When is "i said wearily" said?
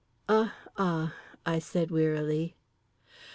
1.45-2.55